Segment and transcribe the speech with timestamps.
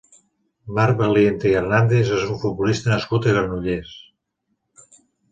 [0.77, 3.93] Marc Valiente i Hernández és un futbolista nascut a Granollers.